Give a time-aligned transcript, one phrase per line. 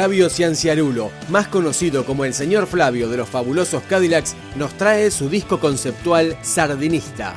[0.00, 5.28] Flavio Cianciarulo, más conocido como el señor Flavio de los fabulosos Cadillacs, nos trae su
[5.28, 7.34] disco conceptual Sardinista.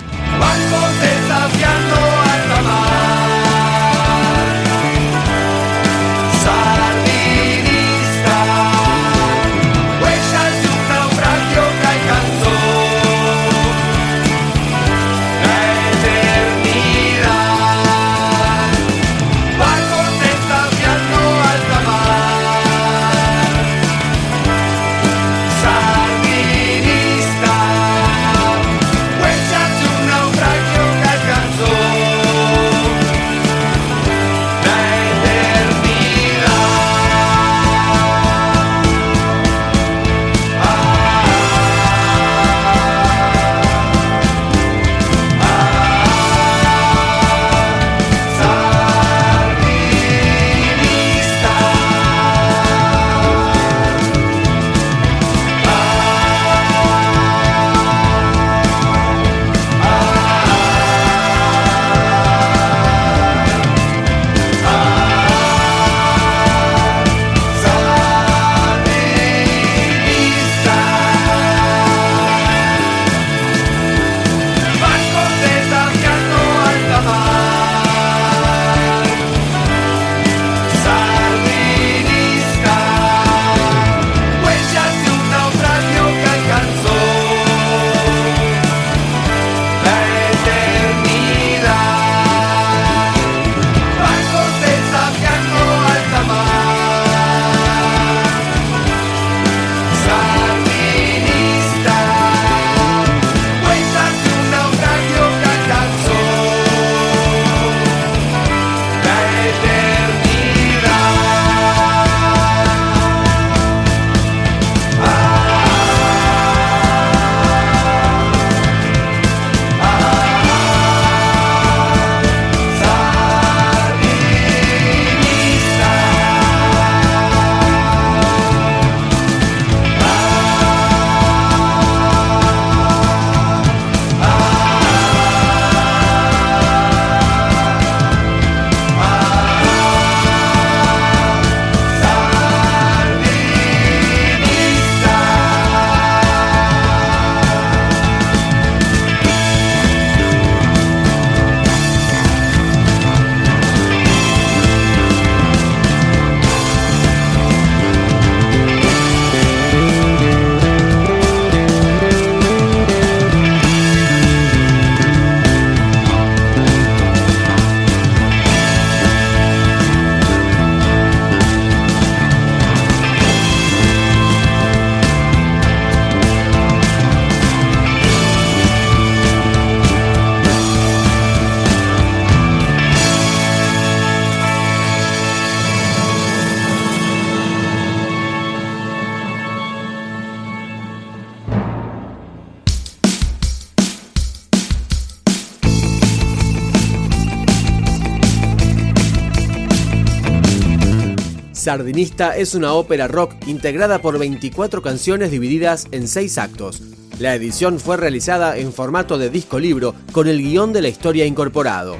[201.63, 206.81] Sardinista es una ópera rock integrada por 24 canciones divididas en 6 actos.
[207.19, 211.25] La edición fue realizada en formato de disco libro con el guion de la historia
[211.25, 211.95] incorporado.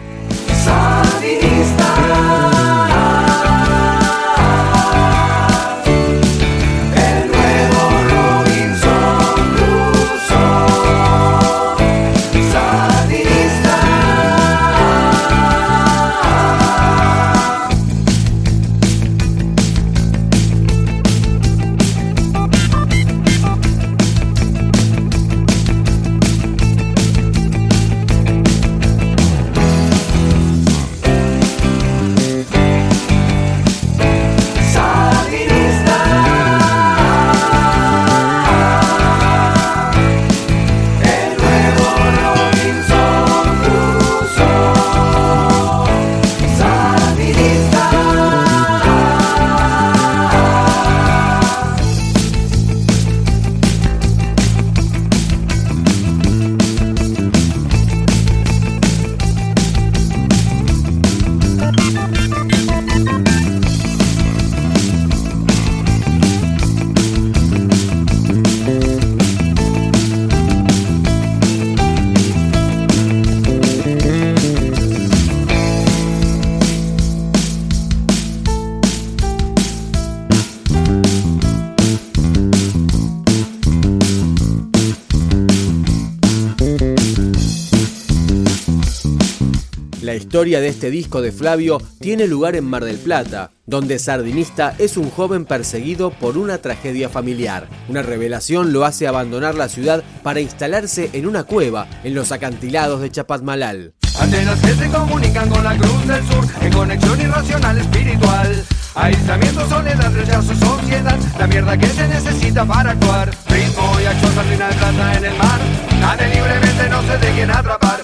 [90.15, 94.97] Historia de este disco de Flavio tiene lugar en Mar del Plata, donde Sardinista es
[94.97, 97.69] un joven perseguido por una tragedia familiar.
[97.87, 102.99] Una revelación lo hace abandonar la ciudad para instalarse en una cueva en los acantilados
[102.99, 103.93] de Chapatmalal.
[104.19, 108.65] Antenas que se comunican con la cruz del sur en conexión irracional espiritual.
[108.95, 113.31] Aislamiento, soledad, rechazo, sociedad, la mierda que se necesita para actuar.
[113.47, 115.59] Ritmo y acción, sardina de plata en el mar.
[115.99, 118.02] Nade libremente, no se dejen atrapar.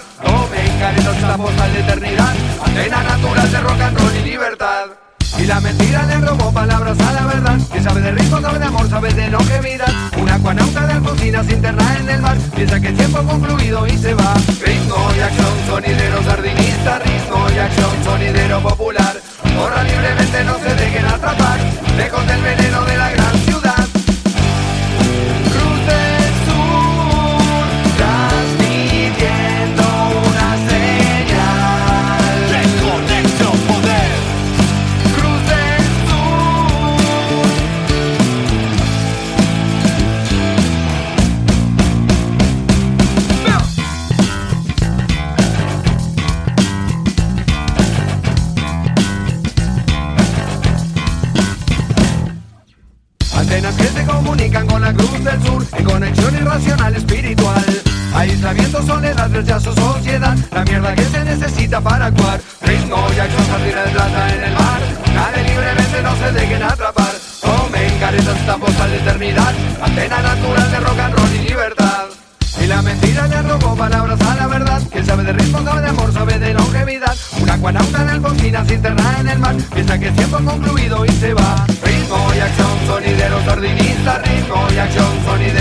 [0.79, 2.33] Caretas, esta postal de eternidad.
[2.65, 4.85] Antena natural de rock and roll y libertad.
[5.37, 7.57] Y la mentira le robó palabras a la verdad.
[7.71, 9.93] Que sabe de ritmo, sabe de amor, sabe de longevidad.
[10.17, 12.37] Una acuanauta de Alfonsina se interna en el mar.
[12.55, 14.33] Piensa que el tiempo ha concluido y se va.
[14.65, 16.99] Ritmo y acción, sonidero sardinista.
[16.99, 19.17] Ritmo y acción, sonidero popular.
[19.57, 21.59] Corra libremente, no se dejen atrapar.
[21.97, 23.11] Lejos del veneno de la
[55.59, 57.65] sur en conexión irracional espiritual.
[58.13, 62.41] Aislamiento, soledad, rechazo, sociedad, la mierda que se necesita para actuar.
[62.61, 64.81] Ritmo acción, sardina de plata en el mar.
[65.13, 67.13] Nade libremente, no se dejen atrapar.
[67.41, 69.53] Tomen caretas, esta postal de eternidad.
[69.81, 72.05] Antena natural de rock and roll y libertad.
[72.61, 74.81] Y la mentira le robó palabras a la verdad.
[74.91, 77.15] Quien sabe de ritmo, sabe de amor, sabe de longevidad.
[77.41, 79.55] Una acuanauta de Alfonsina se interna en el mar.
[79.73, 81.65] Piensa que el tiempo ha concluido y se va.
[81.83, 83.08] Ritmo y acción, sonidero
[83.45, 84.19] sardinista.
[84.19, 85.58] Ritmo y acción, sonidero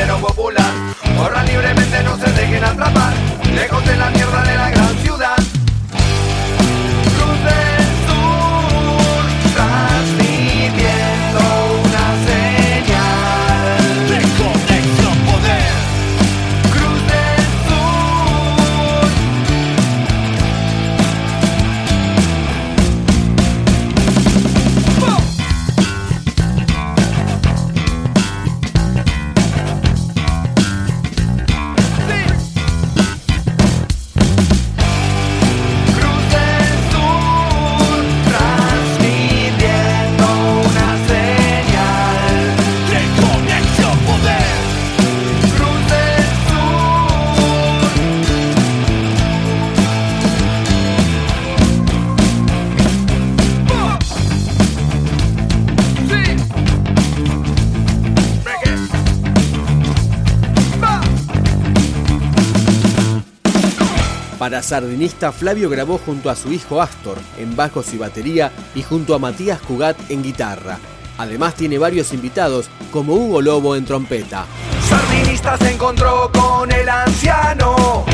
[64.38, 69.14] Para Sardinista, Flavio grabó junto a su hijo Astor en bajos y batería y junto
[69.14, 70.78] a Matías Cugat en guitarra.
[71.18, 74.46] Además tiene varios invitados como Hugo Lobo en trompeta.
[74.88, 78.04] Sardinista se encontró con el anciano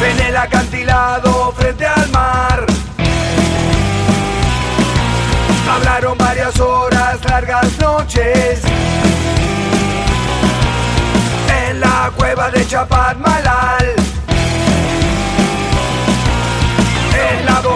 [0.00, 2.66] en el acantilado frente al mar.
[5.68, 8.60] Hablaron varias horas, largas noches
[11.68, 13.45] en la cueva de Chapatmalal.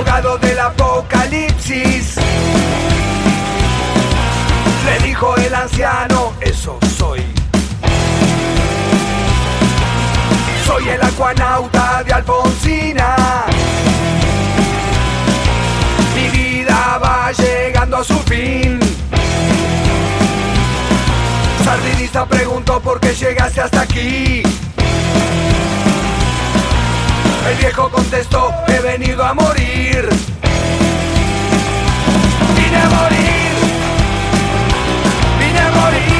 [0.01, 2.17] Abogado del apocalipsis
[4.87, 7.21] le dijo el anciano, eso soy.
[10.65, 13.17] Soy el acuanauta de Alfonsina.
[16.15, 18.81] Mi vida va llegando a su fin.
[21.63, 24.50] Sardinista preguntó por qué llegaste hasta aquí.
[27.51, 30.09] El viejo contestó, he venido a morir.
[32.57, 33.57] Vine a morir.
[35.41, 36.20] Vine a morir.